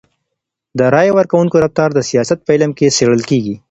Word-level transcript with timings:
د 0.77 0.79
رایي 0.93 1.11
ورکوونکو 1.17 1.55
رفتار 1.65 1.89
د 1.93 1.99
سیاست 2.09 2.39
په 2.43 2.51
علم 2.55 2.71
کي 2.77 2.87
څېړل 2.97 3.21
کیږي. 3.29 3.55